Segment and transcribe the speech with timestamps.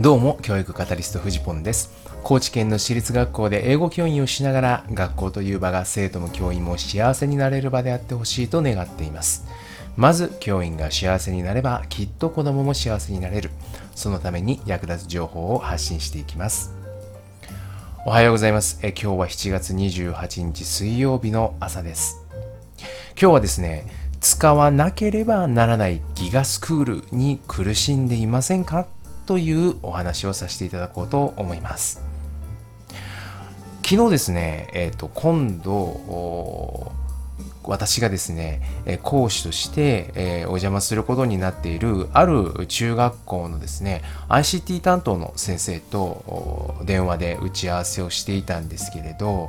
[0.00, 1.92] どうも、教育カタリストフジポンです。
[2.24, 9.46] 高知県の私立学校で英語教員をしながら、学校という場が生徒も教員も幸せになれる場であってほしいと願っています。
[9.96, 13.50] まず、教員が幸せになれば、きっと子供も幸せになれる。
[13.94, 16.72] そのために役立つ情報を発信していきます。
[18.06, 18.80] おはようございます。
[18.82, 22.24] え今日は7月28日水曜日の朝です。
[23.20, 23.86] 今日はですね、
[24.20, 28.86] 使わなければならないギガスクールに苦しんでいませんか？
[29.32, 32.02] というお話をさせていただこうと思います。
[33.82, 36.92] 昨日ですね、えっ、と、今度、
[37.64, 49.48] 私がですね、え講師として、えお邪魔することになっているある中学校のですね ICT 担当の先生と電話で打ち合わせをしていたんですけれど、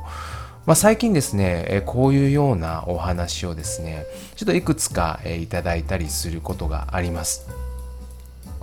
[0.64, 7.46] まあ、最近ですね、こういうようなお話をですねちょっといくつか、いただいたりすることがあります。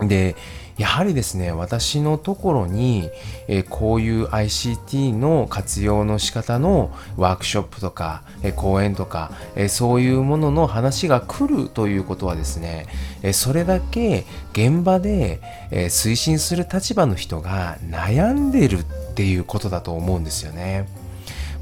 [0.07, 0.35] で
[0.81, 3.12] やはりですね私のところに、
[3.48, 12.87] えーこういう ICT の活用の仕方のワークショップとか、えー講演とか、えーそういうものの話が来るということはですね、
[13.21, 20.87] えそれだけ現場で、え推進する立場の人が悩んでるっていうことだと思うんですよね。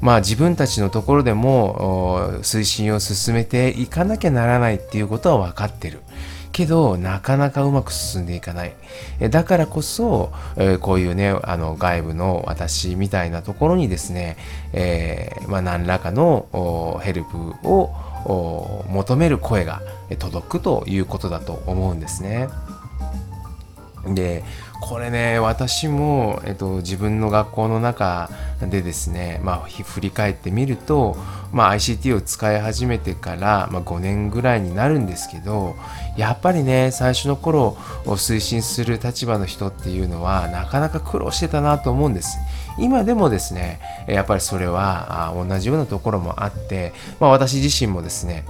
[0.00, 6.00] まあ自分たちのところでも推進を進めていかなきゃならないっていうことは分かってる。
[6.52, 8.72] けどなかなかうまく進んでいかない。
[9.20, 14.36] えだからこそ、えーこういうねあの外部の私みたいなところにですね、
[14.72, 17.36] えーまあ、何らかのヘルプ
[17.68, 17.90] を
[18.88, 19.80] 求める声が
[20.18, 22.48] 届くということだと思うんですね。
[24.06, 24.44] で
[24.80, 28.30] これね私も、えっと、自分の学校の中
[28.62, 31.16] でですね、まあ、振り返ってみると、
[31.52, 35.74] まあ、ICT を使い始めてから、まあ、5年ぐらいになるんですけど
[36.16, 37.76] やっぱりね最初の頃
[38.06, 42.38] を推進する立場の人っていうのはなかなか苦労してたなと思うんです。
[42.78, 48.44] 今でもですねやっぱりそれは同じようなところもあって、まあ、私自身もですね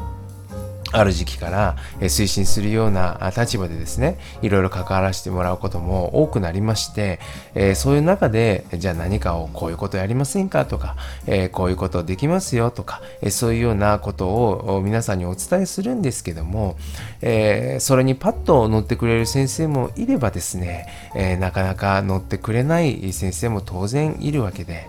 [0.93, 7.21] ある時期から推進するような立場でですねいろいろ関わらせてもらうことも多くなりまして、
[7.55, 10.97] えそういう中でじゃあ何かをこういうことやりませんかとか、
[11.27, 16.77] えこういうことできますよとか、えそういうようなことを皆さんにお伝えするんですけども、
[17.23, 24.89] えそれにパッと乗ってくれる先生もいればですね、えなかなか乗ってくれない先生も当然いるわけで、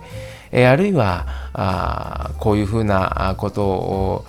[0.52, 4.26] えあるいはあこういうふうなことを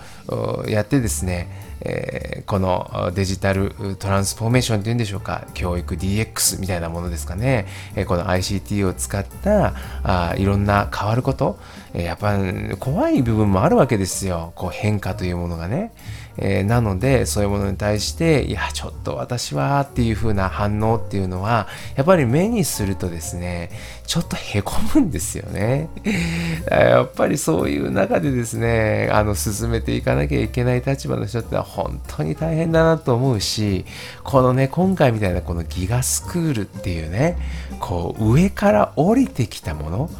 [0.68, 5.46] やってですね、えーこのデジタルトランスフォーメーションというんでしょうか。
[5.54, 11.58] 教育 DX みたいなものですかね、えーこの ICT を使ったあいろんな変わること、
[11.94, 12.36] えーやっぱ
[12.76, 14.52] 怖い部分もあるわけですよ。
[14.56, 15.92] こう変化というものがね、
[16.36, 23.70] えーなのでそういうものに対していやちょっと私はっていう風な反応っていうのはやっぱり目にするとですね
[24.06, 25.88] ちょっとへこむんですよね。
[26.70, 33.84] やっぱりそういう中でですねあの進めていかなきゃいけない立場の人ってのは本当に大変だなと思うし
[34.22, 37.38] このね今回みたいなこのギガスクールっていうね
[37.80, 40.10] こう上から降りてきたもの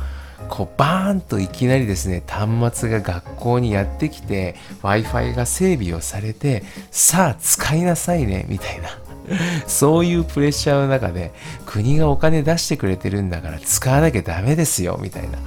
[0.52, 8.90] こうバーンといきなりですね端末が学校にやってきて w i f i が整備をされてさあ使いなさいねみたいな。
[9.66, 11.32] そういうプレッシャーの中で
[11.64, 15.38] 国がお金出してくれてるんだから使わなきゃダメですよみたいな。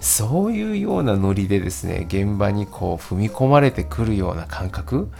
[0.00, 5.10] そういうようなノリでですね現場にこう踏み込まれてくるような感覚。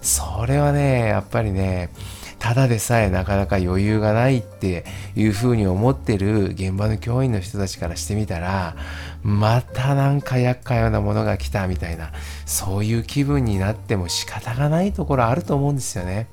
[0.00, 1.90] それはねやっぱりね
[2.38, 4.84] ただでさえなかなか余裕がないって
[5.16, 8.76] いうふうに思ってる現場の教員の人たちからしてみたら
[9.22, 12.12] またなんか厄介なものが来たみたいな
[12.46, 16.26] そういう気分になっても仕方がないところあると思うんですよね。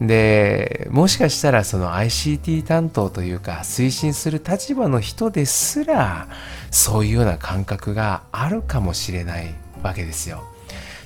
[0.00, 6.28] でもしかしたらその ICT 担当というか推進する立場の人ですら
[6.70, 9.52] そういうような感覚があるかもしれない
[9.82, 10.44] わけですよ。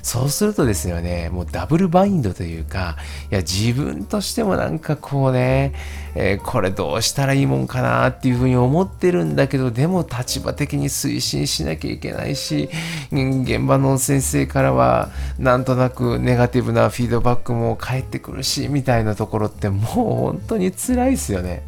[0.03, 2.97] そうするとですよね、もうダブルバインドというか、
[3.31, 5.75] いや、自分としてもなんかこうね、
[6.15, 12.69] えーこれどうしたらいいもんかなっていうふうに思ってるんだけど、でも立場的に推進しなきゃいけないし、
[13.13, 21.63] 現場の先生からはなんとなくネガティブなフィードバックも返ってくるし、みたいなところってもう本当に辛いですよね。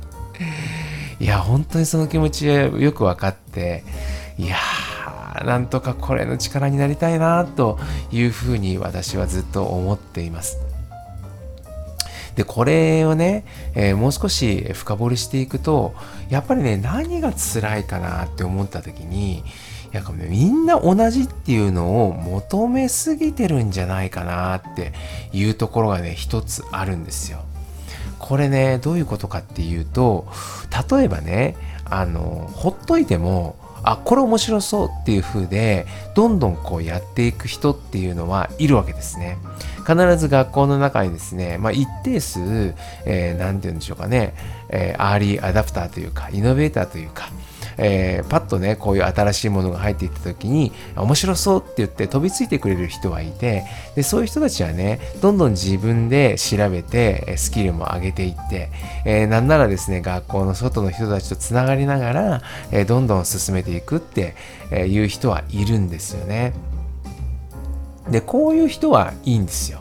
[1.21, 3.85] いや、本当にその気持ちよく分かって、
[4.37, 4.59] いやー、
[5.45, 7.79] なんとかこれの力になりたいなと
[8.13, 10.59] いうふうに私はずっと思っています。
[12.37, 13.45] で、これをね、
[13.75, 15.95] えーもう少し深掘りしていくと、
[16.29, 19.43] やっぱりね、何が辛いかなって思った時に、い
[19.93, 24.93] やこれみんな同じっていうのを求めすぎてるんじゃないかなって
[25.33, 27.45] いうところがね、一つあるんですよ。
[28.25, 30.27] これねどういうことかっていうと
[30.91, 39.39] 例えばねあのほっといてもあこれ面白そうっていう風でどんどんこうやっていく人っていうのはいるわけですね。
[39.87, 44.35] 必ず学校の中にですね、まあ、一定数何、えー、て言うんでしょうかね、
[44.71, 47.29] えー、アーリーアダプターというかイノベーターというか
[47.79, 58.71] えー、パッとねこういう新しいものが入っていった時に面白そうって言って飛びついてくれる人はいてでそういう人たちはねどんどん自分で調べてスキルも上げていって、
[59.05, 64.35] えー、なんならですね学校の外の人たちとつながりながら、えー、どんどん進めていくって
[64.71, 66.53] いう人はいるんですよね。
[68.11, 69.81] でこういう人はいいんですよ。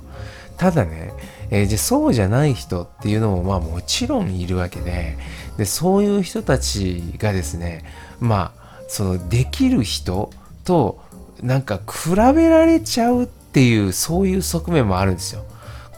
[0.57, 1.11] ただね、
[1.53, 5.17] えー、じゃそうじゃない人っていうのもまあもちろんいるわけで
[5.55, 7.85] でそういう人たちがですね
[8.19, 10.31] まあそのできる人
[10.65, 10.99] と
[11.43, 15.45] なんか比べられちゃうっていうそういう側面もあるんですよ。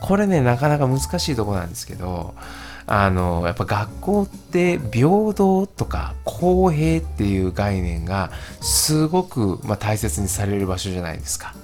[0.02, 2.36] これねなかなか難しいとこなんですけど
[2.86, 8.30] あのやっぱ学校って平等とか公平っていう概念が
[8.60, 11.56] すごく、まあ、大切にされる場所じゃないですか。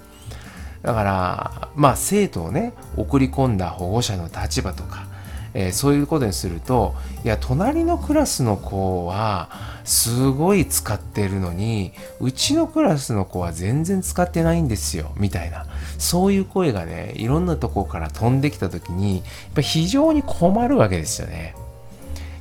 [0.82, 5.12] だからまあ生徒をね送り込んだ保護者の立場とか
[5.54, 9.50] えー、そういうことにするといや隣のクラスの子は
[9.84, 15.66] すごい使ってるのにうちのクラスの子は全然使ってないんですよみたいな
[15.98, 19.26] そういう声がねいろんなとこから飛んできた時にやっ
[19.56, 21.56] ぱ非常に困るわけですよね。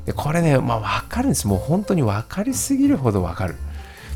[0.07, 3.57] でこれねまあ分かるんですもう本当に分かりすぎるほど分かる。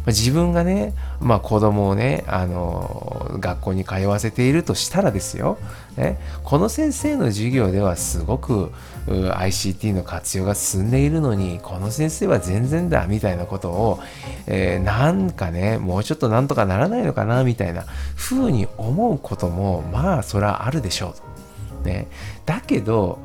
[0.06, 5.58] 自分がね、まあ、子供をね、あの学校に通わせているとしたらですよ、
[5.96, 8.70] ね、この先生の授業ではすごく
[9.06, 14.00] ICT の活用が進んでいるのにこの先生は全然だみたいなことを、
[14.46, 17.84] えー、なんかねもうちょっとなんとかならないのかなみたいな
[18.16, 21.88] 風に思うこともまあそれはあるでしょうと。
[21.88, 22.08] ね、
[22.46, 23.18] だけど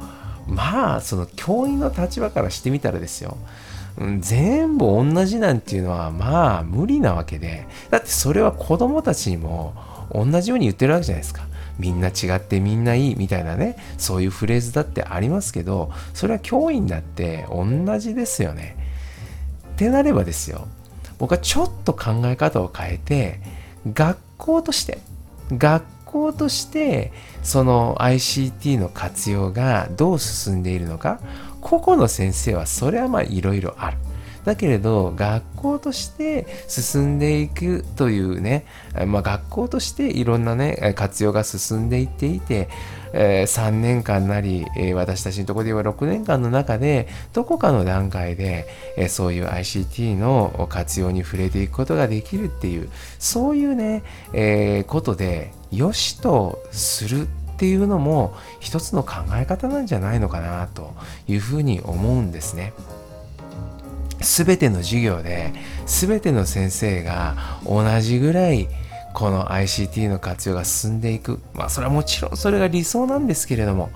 [0.46, 3.38] まあその教員の立場からしてみたらですよ
[4.20, 7.68] 全部同じなんていうのはまあ無理なわけで。
[7.90, 9.74] だってそれは子供たちにも
[10.14, 11.48] 同じように言ってるわけじゃないですか。
[11.78, 17.66] みんな違ってみんないいみたいなねそういうフレーズだってありますけどそれは教員だって同
[18.00, 18.76] じですよね。
[19.74, 20.68] ってなればですよ。
[21.18, 23.42] 僕はちょっと考え方を変えて
[23.94, 25.00] 学校として
[25.52, 27.12] 学校として
[27.44, 31.20] その ICT の活用がどう進んでいるのか
[31.62, 33.98] 個々の先生はそれはまあいろいろある。
[34.46, 38.66] だけれど学校として進んでいくというね、
[39.06, 42.70] まあ、学校としていろんなね活用が進んでいっていて、
[43.14, 48.68] えー、3年間なり、えー、私たちのところで言えば6年間の中でどこかの段階で、
[48.98, 52.90] えー、そういう ICT の活用に触れていくことができるっていう
[53.20, 54.04] そういうね、
[54.34, 57.28] えことでよしとする
[57.60, 60.94] っていうのも一つの考え方なんじゃないのかなと
[61.28, 62.72] いうふうに思うんですね。
[64.22, 65.52] すべての授業で、
[65.86, 67.36] すべての先生が
[67.66, 68.70] 同じぐらい
[69.14, 71.42] この ICT の活用が進んでいく。
[71.54, 73.90] まあそれはもちろんそれが理想なんですけれども、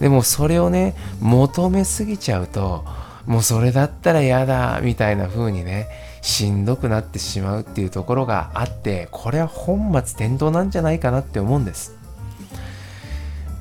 [0.00, 2.82] でもそれをね、求めすぎちゃうと、
[3.26, 5.86] もうそれだったら嫌だみたいな風にね、
[6.22, 12.00] しんどくなってしまうっていうところがあって、これは本末転倒なんじゃないかなって思うんです。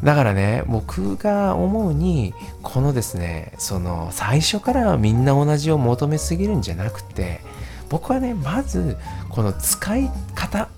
[0.03, 2.33] だからね、僕が思うに、
[2.63, 7.41] このですね、その最初からみんな同じを求めすぎるんじゃなくて、
[7.89, 8.97] 僕はね、まず
[9.29, 10.69] この使い方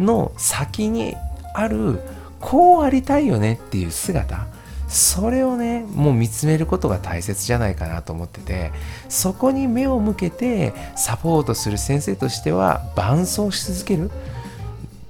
[0.00, 1.14] の先に
[1.54, 2.00] ある、
[2.40, 4.46] こうありたいよねっていう姿、
[4.88, 8.72] それをね、もう見つめることが大切じゃないかなと思ってて、
[9.08, 14.10] そこに目を向けてサポートする先生としては伴走し続ける。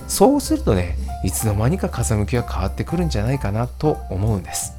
[0.07, 4.75] そうするとね、いつの間にか風向きが変わってくるんじゃないかなと思うんです。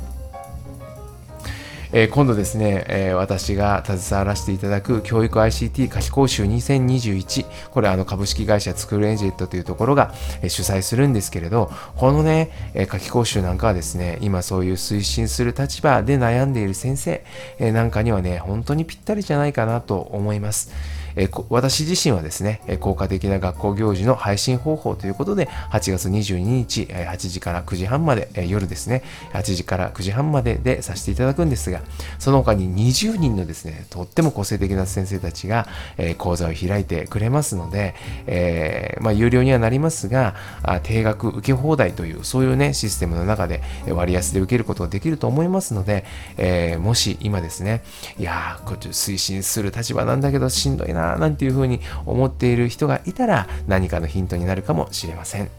[1.92, 17.24] えー、今度ですね、えー、私が携わらせていただく教育 ICT 夏季講習2021、これあの株式会社スクールエンジェットというところが、え、主催するんですけれど、このね、え夏季講習なんかはですね、今そういう推進する立場で悩んでいる先生、
[17.60, 20.72] えなんかにはね、本当にぴったりじゃないかなと思います。
[21.16, 29.04] え私自身はですね、効果的な学校行事の配信方法ということで、8月22日、8時から9時半まで、夜ですね、
[29.34, 31.82] 8時から9時半まででさせていただくんですが、
[32.20, 35.68] その他に20人のですね、とっても個性的な先生たちが、
[35.98, 37.96] え講座を開いてくれますので、
[38.28, 40.36] えー、まあ、有料にはなりますが、
[40.84, 46.06] 定額受け放題という、そういうね、システムの中で割安で受けることができると思いますので、
[46.38, 47.84] えー、もし今ですね、
[48.20, 55.50] いやー、こっち推進する立場なんだけどしんどいなななんていうふうに思っている人がいたら何かのヒントになるかもしれません。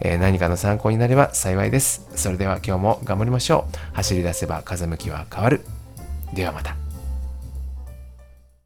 [0.00, 2.08] えー何かの参考になれば幸いです。
[2.16, 3.76] それでは今日も頑張りましょう。
[3.94, 5.60] 走り出せば風向きは変わる。
[6.34, 6.83] ではまた。